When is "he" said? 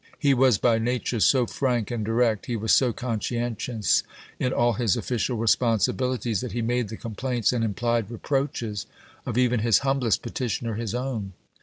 0.17-0.33, 2.47-2.55, 6.53-6.63